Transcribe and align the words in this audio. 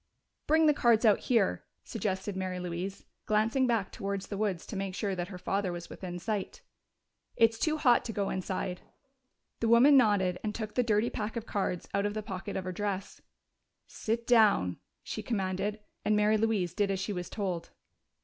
"Bring 0.47 0.65
the 0.65 0.73
cards 0.73 1.05
out 1.05 1.19
here," 1.19 1.63
suggested 1.83 2.35
Mary 2.35 2.59
Louise, 2.59 3.05
glancing 3.27 3.67
back 3.67 3.91
towards 3.91 4.25
the 4.25 4.37
woods 4.39 4.65
to 4.65 4.75
make 4.75 4.95
sure 4.95 5.13
that 5.13 5.27
her 5.27 5.37
father 5.37 5.71
was 5.71 5.91
within 5.91 6.17
sight. 6.17 6.63
"It's 7.35 7.59
too 7.59 7.77
hot 7.77 8.03
to 8.05 8.11
go 8.11 8.31
inside." 8.31 8.81
The 9.59 9.69
woman 9.69 9.97
nodded 9.97 10.39
and 10.43 10.55
took 10.55 10.73
the 10.73 10.81
dirty 10.81 11.11
pack 11.11 11.35
of 11.35 11.45
cards 11.45 11.87
out 11.93 12.07
of 12.07 12.15
the 12.15 12.23
pocket 12.23 12.57
of 12.57 12.63
her 12.63 12.71
dress. 12.71 13.21
"Sit 13.85 14.25
down," 14.25 14.77
she 15.03 15.21
commanded, 15.21 15.79
and 16.03 16.15
Mary 16.15 16.35
Louise 16.39 16.73
did 16.73 16.89
as 16.89 16.99
she 16.99 17.13
was 17.13 17.29
told. 17.29 17.69